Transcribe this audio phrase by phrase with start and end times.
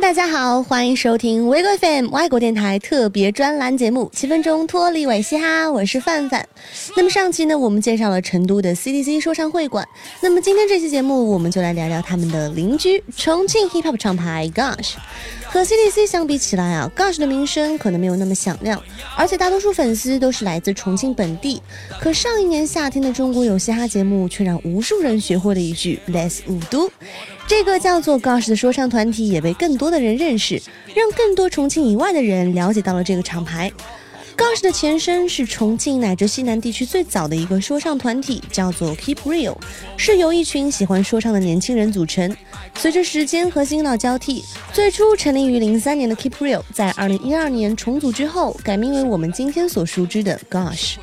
[0.00, 6.44] 大家好，欢迎收听 w e g FM 外国电台特别专栏节目《七分钟脱离尾嘻哈》，我是范范。
[6.96, 9.86] 那么上期呢，我们介绍了成都的 CDC 说唱会馆。
[10.22, 14.94] 那么今天这期节目，我们就来聊聊他们的邻居——重庆 Hip Hop 厂牌 Gosh。
[15.52, 18.80] 和 CDC 相比起来啊，Gosh 的名声可能没有那么响亮，
[19.16, 21.60] 而且大多数粉丝都是来自重庆本地。
[22.00, 26.88] 可上一年夏天的中国有嘻哈节目，却让无数人学会了一句 “less 五都”。
[27.48, 30.62] 这个叫做 Gosh 的说唱团体也被更多的人认识，
[30.94, 33.72] 让更多重庆以外的人了解到了这个厂牌。
[34.40, 39.54] Gosh 的前身是重庆乃至西南地区最早的一个说唱团体，叫做 Keep Real，
[39.98, 42.34] 是由一群喜欢说唱的年轻人组成。
[42.74, 50.94] 随着时间和新老交替，最初成立于零三年的 Keep Real，在二零一二年重组之后，改名为我们今天所熟知的 Gosh。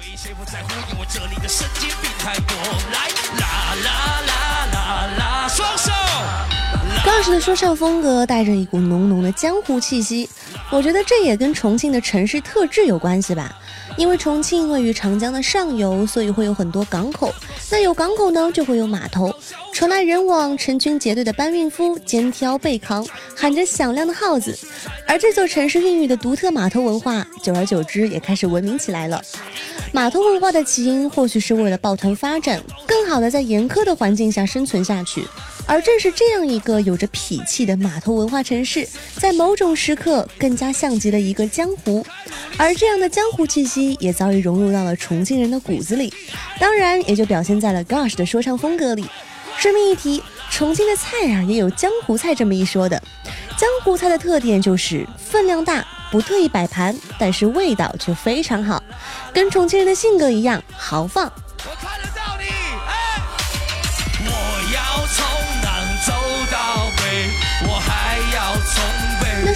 [7.06, 10.28] Gosh 的说唱风格带着一股浓浓的江湖气息，
[10.72, 13.58] 我觉得这也跟重庆的城市特质有关系吧。
[13.96, 17.34] 因为重庆位于长江的上游，所以会有很多港口。
[17.72, 19.34] 那有港口呢，就会有码头，
[19.74, 23.04] 船来人往，成群结队的搬运夫肩挑背扛，
[23.36, 24.56] 喊着响亮的号子。
[25.08, 29.20] 而这座城市孕育的独特码头文化，久而久之也开始文明起来了。
[29.92, 35.26] 码头文化的起因，或许是为了抱团发展，更好的在严苛的环境下生存下去。
[35.68, 38.88] 而正是这样一个有着痞气的码头文化城市，
[39.18, 42.04] 在某种时刻更加像极了一个江湖，
[42.58, 46.12] 而这样的江湖气息也早已融入到了重庆人的骨子里，
[46.58, 49.06] 当然也就表现在了 Gosh 的说唱风格里。
[49.58, 53.02] 顺便一提，重庆的菜啊也有江湖菜这么一说的，
[53.58, 58.82] 江湖菜的特点就是分量大，不特意摆盘，但是味道却非常好，
[59.34, 61.32] 跟重庆人的性格一样豪放。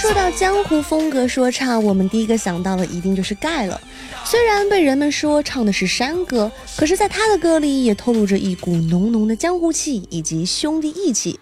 [0.02, 3.80] 说到江湖风格说唱，我们第一个想到的一定就是盖了。
[4.26, 11.40] 虽然被人们说唱的是山歌，可是在他的歌里也透露着一股浓浓的江湖气以及兄弟义气。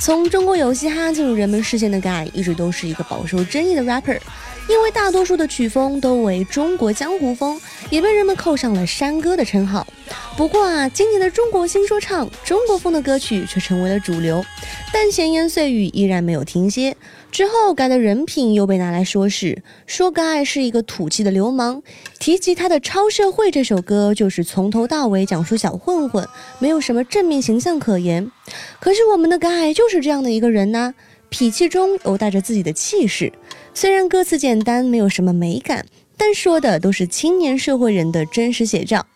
[0.00, 4.18] 从中国有嘻哈进入人们视线的盖，一直都是一个饱受争议的 rapper。
[4.70, 7.60] 因为大多数的曲风都为中国江湖风，
[7.90, 9.84] 也被人们扣上了山歌的称号。
[10.36, 14.44] 不过啊，今年的中国新说唱，中国风的歌曲却成为了主流，
[14.92, 16.96] 但闲言碎语依然没有停歇。
[17.32, 21.82] 之后，该的人品又被拿来说事，说该是一个土气的流氓。
[22.20, 26.28] 提及他的《超社会》这首歌，就是从头到尾讲述小混混，
[26.60, 28.30] 没有什么正面形象可言。
[28.78, 30.94] 可是我们的该就是这样的一个人呢，
[31.30, 33.32] 痞气中又带着自己的气势。
[33.72, 35.86] 虽然歌词简单，没有什么美感，
[36.16, 39.06] 但说的都是青年社会人的真实写照。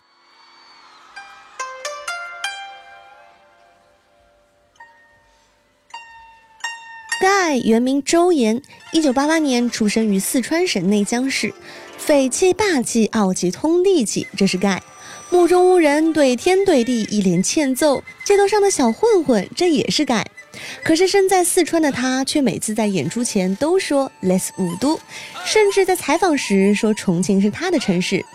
[7.19, 8.61] 盖原名周岩，
[8.91, 11.53] 一九八八年出生于四川省内江市，
[11.97, 14.81] 匪气、霸气、傲气通地气，这是盖。
[15.31, 20.25] 目中无人，怼天怼地，一脸欠揍，街头上的小混混，这也是盖。
[20.83, 24.99] 可是身在四川的他，却每次在演出前都说 “Let's 五都”，
[25.45, 28.25] 甚至在采访时说重庆是他的城市。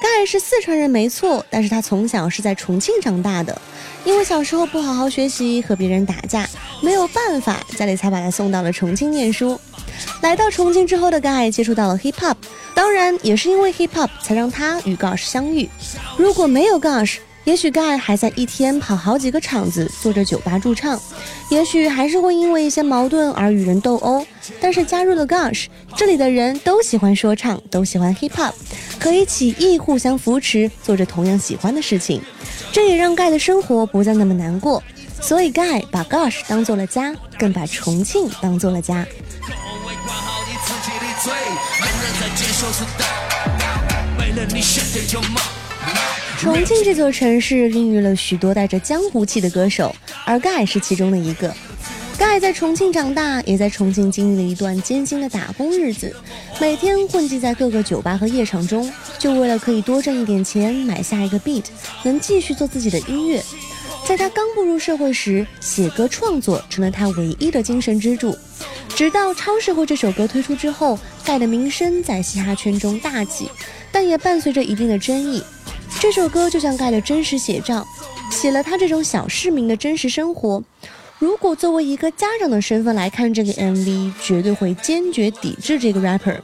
[0.00, 3.60] 盖是四川人没错，但是他从小是在重庆长大的，
[4.04, 6.48] 因为小时候不好好学习，和别人打架，
[6.82, 9.60] 没有办法，家里才把他送到了重庆念书。
[10.22, 12.34] 来到重庆之后的盖接触到了 hip hop，
[12.74, 15.68] 当然也是因为 hip hop 才让他与 Gosh 相遇。
[16.16, 21.00] 如果没有 Gosh，也许盖还在一天跑好几个场子，做着酒吧驻唱，
[21.50, 24.24] 也许还是会因为一些矛盾而与人斗殴。
[24.60, 28.52] 但是加入了 Gosh，这里的人都喜欢说唱，都喜欢 Hip Hop，
[28.98, 32.22] 可以起义，互相扶持，做着同样喜欢的事情。
[32.70, 34.82] 这也让盖的生活不再那么难过。
[35.20, 39.06] 所以盖把 Gosh 当做了家，更把重庆当做了家。
[44.18, 45.59] 为了你选择有梦。
[46.40, 51.54] 重庆这座城市孕育了许多带着江湖气的歌手，而盖是其中的一个。
[52.16, 56.16] 盖在重庆长大，也在重庆经历了一段艰辛的打工日子，
[56.58, 61.64] 每天混迹在各个酒吧和夜场中，就为了可以多挣一点钱买下一个 beat，
[62.04, 63.42] 能继续做自己的音乐。
[64.06, 68.34] 在他刚步入社会时，写歌创作成了他唯一的精神支柱。
[68.96, 73.50] 直到《超社会》这首歌推出之后，盖的名声在嘻哈圈中大起，
[73.92, 75.42] 但也伴随着一定的争议。
[76.00, 77.86] 这首歌就像盖的真实写照，
[78.32, 80.62] 写了他这种小市民的真实生活。
[81.18, 86.38] 如果作为一个家长的身份来看这个 MV，绝对会坚决抵制这个 rapper，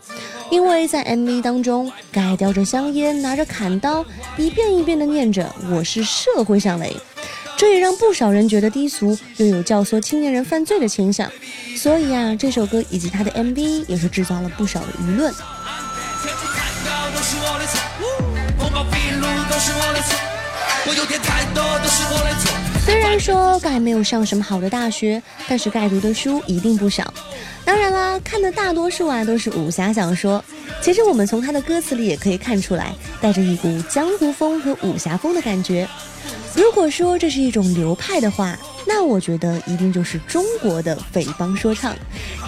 [0.50, 4.04] 因为在 MV 当中，盖叼着香烟，拿着砍刀，
[4.36, 6.94] 一遍一遍地念着“我是社会上雷”。
[7.56, 11.32] 这也让不少人觉得低俗，又有教唆青年人犯罪的倾向。
[11.74, 15.32] 所以啊，这首歌以及他的 MV 也是制造了不少的舆论。
[22.84, 27.12] 虽然说盖没有上什么好的大学，但是盖读的书一定不少。
[27.64, 30.44] 当然啦，看的大多数啊都是武侠小说。
[30.80, 35.88] 其实我们从他的歌词里也可以看出来，带着一股江湖风和武侠风的感觉。
[36.54, 38.56] 如果说这是一种流派的话，
[38.88, 41.94] 那我觉得一定就是中国的匪帮说唱，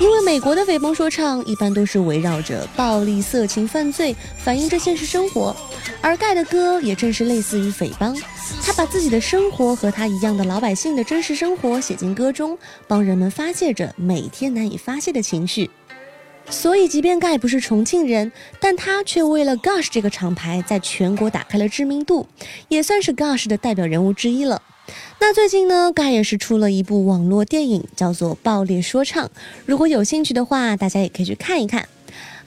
[0.00, 5.54] 因为美国的匪帮说唱一般都是围绕着暴力、色情、犯罪，反映着现实生活。
[6.00, 8.16] 而盖的歌也正是类似于匪帮，
[8.62, 12.56] 他把自己的生活和他一样的老百姓的真实生活写进歌中，
[12.86, 15.68] 帮人们发泄着每天难以发泄的情绪。
[16.48, 18.30] 所以，即便盖不是重庆人，
[18.60, 22.26] 但他却为了 Gush 这个厂牌在全国打开了知名度，
[22.68, 24.62] 也算是 Gush 的代表人物之一了。
[25.20, 29.26] 那最近呢，盖也是出了一部网络电影，叫做《爆裂说唱》，
[29.66, 31.88] 如果有兴趣的话，大家也可以去看一看。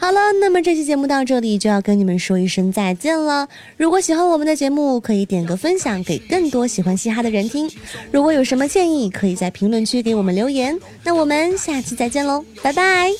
[0.01, 3.47] 好了，那么这期节目到这里就要跟你们说一声再见了。
[3.77, 7.69] 如果喜欢我们的节目，可以点个分享给更多喜欢嘻哈的人听。
[8.11, 10.75] 如果有什么建议，可以在评论区给我们留言。
[11.03, 13.11] 那我们下期再见喽，拜拜。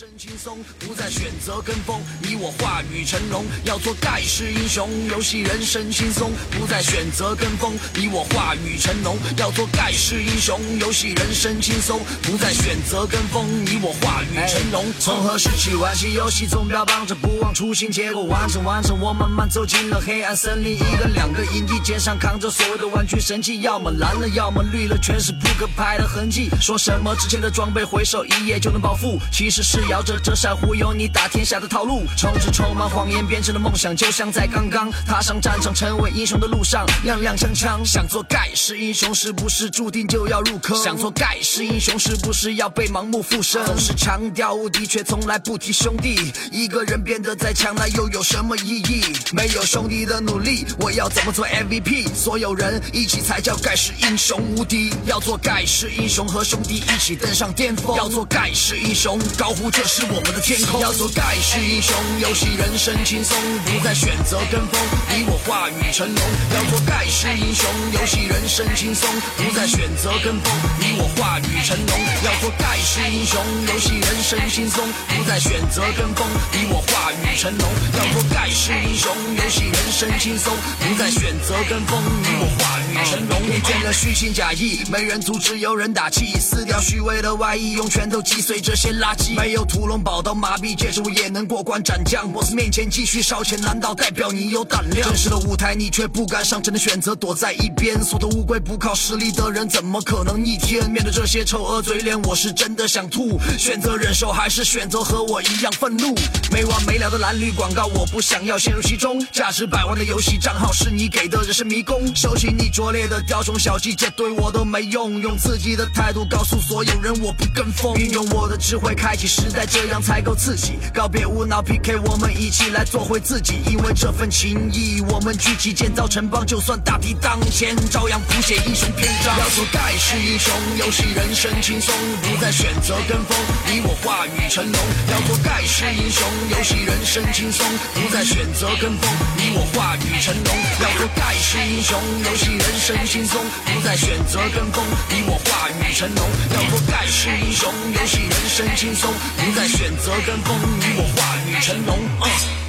[0.80, 6.32] 不再选择跟风，你我话语成龙，要做盖世英雄，游戏人生轻松。
[6.50, 12.00] 不再选择跟风，你我话语成龙，要做盖世英雄，游戏人生轻松。
[12.24, 14.86] 不再选择跟风，你我话语成龙。
[15.00, 16.71] 从何时起玩起游戏总。
[16.72, 20.76] 标榜着不忘初心，结果完成完成，我慢慢走进了黑暗森林。
[20.76, 26.50] 一个两个营地，肩上扛着所有的玩具神器，要么蓝了，要么绿了，全是扑克牌的痕迹。
[26.62, 32.04] 说什么之前的装备，回首一夜就能暴富，其实是摇着折扇忽悠你打天下的套路。
[32.18, 37.84] 充值充满谎言，变成了梦想，就像在刚刚踏上战场成为英雄的路上，踉踉跄跄。
[37.84, 40.82] 想做盖世英雄，是不是注定就要入坑？
[40.82, 43.62] 想做盖世英雄，是不是要被盲目附身？
[43.66, 46.32] 总是强调无敌，却从来不提兄弟。
[46.62, 49.02] 一个人变得再强，那又有什么意义？
[49.34, 52.08] 没有兄弟的努力，我要怎么做 MVP？
[52.14, 54.94] 所有人一起才叫盖世英雄无敌。
[55.08, 57.98] 要做盖世英雄，和兄弟一起登上巅峰。
[57.98, 60.80] 要做盖世英雄，高呼这是我们的天空。
[60.82, 63.36] 要做盖世英雄，游戏人生轻松，
[63.66, 64.80] 不再选择跟风，
[65.10, 66.24] 你我化雨成龙。
[66.54, 72.00] 要做盖世英雄，游戏人生轻松，不再选择跟风，你我话语成龙。
[72.24, 73.42] 要做盖世英雄，
[73.74, 74.88] 游戏人生轻松，
[75.18, 76.82] 不再选择跟风，你我。
[76.92, 77.68] 化雨成龙，
[77.98, 83.50] 要做盖世英雄，游戏人生轻松，不再选择跟风，你我化雨成龙。
[83.50, 89.36] 厌倦了虚情假意，没人阻止，有人打气，撕掉虚伪的外衣，用拳头击碎这些垃圾。
[89.36, 92.32] 没有屠龙宝刀麻痹，戒指我也能过关斩将。
[92.32, 95.08] boss 面前继续烧钱，难道代表你有胆量？
[95.08, 98.04] 真实的舞台你却不敢上，只能选择躲在一边。
[98.04, 100.90] 缩头乌龟，不靠实力的人怎么可能逆天？
[100.90, 103.40] 面对这些丑恶嘴脸，我是真的想吐。
[103.58, 106.14] 选择忍受，还是选择和我一样愤怒？
[106.52, 106.82] 没完。
[106.86, 109.26] 没了的蓝绿广告，我不想要陷入其中。
[109.32, 112.14] 价值百万的游戏账号是你给的人生迷宫。
[112.14, 115.22] 收起你拙劣的雕虫小技，这对我都没用。
[115.22, 117.96] 用自己的态度告诉所有人，我不跟风。
[117.96, 120.74] 运用我的智慧开启时代，这样才够刺激。
[120.94, 123.62] 告别无脑 PK，我们一起来做回自己。
[123.70, 129.38] 因为这份情谊，我们聚集建造城邦，就算大敌当前，照样谱写英雄篇章。
[129.40, 133.38] 要做盖世英雄，游戏人生轻松，不再选择跟风，
[133.68, 134.82] 你我化雨成龙。
[135.10, 136.82] 要做盖世英雄游戏。
[137.02, 140.56] 人生轻松，不再选择跟风，你我化雨成龙。
[140.82, 146.30] 要做盖世英雄，游戏人生轻松，不再选择跟风，你我化雨成龙。
[146.54, 152.61] 要做盖世英雄，游戏人生轻松，不再选择跟风，你我化雨成龙。